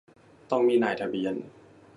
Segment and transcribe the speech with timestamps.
[0.49, 1.35] ต้องมีนายทะเบียน